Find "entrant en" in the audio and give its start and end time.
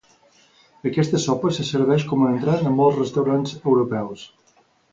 2.37-2.73